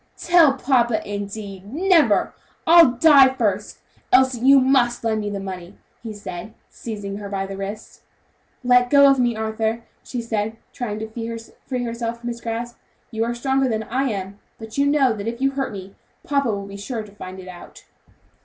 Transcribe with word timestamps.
"Tell 0.17 0.53
papa, 0.53 1.07
indeed; 1.07 1.71
never! 1.71 2.33
I'd 2.65 2.99
die 2.99 3.35
first! 3.35 3.81
Elsie, 4.11 4.39
you 4.39 4.59
must 4.59 5.03
lend 5.03 5.21
me 5.21 5.29
the 5.29 5.39
money," 5.39 5.77
he 6.01 6.11
said, 6.11 6.55
seizing 6.71 7.17
her 7.17 7.29
by 7.29 7.45
the 7.45 7.55
wrist. 7.55 8.01
"Let 8.63 8.89
go 8.89 9.07
of 9.07 9.19
me, 9.19 9.35
Arthur," 9.35 9.83
she 10.03 10.19
said, 10.19 10.57
trying 10.73 10.97
to 10.97 11.37
free 11.67 11.79
herself 11.85 12.19
from 12.19 12.29
his 12.29 12.41
grasp. 12.41 12.77
"You 13.11 13.23
are 13.25 13.35
stronger 13.35 13.69
than 13.69 13.83
I 13.83 14.05
am, 14.09 14.39
but 14.57 14.75
you 14.75 14.87
know 14.87 15.13
if 15.15 15.39
you 15.39 15.51
hurt 15.51 15.71
me, 15.71 15.93
papa 16.25 16.49
will 16.49 16.65
be 16.65 16.77
sure 16.77 17.03
to 17.03 17.11
find 17.11 17.39
it 17.39 17.47
out." 17.47 17.83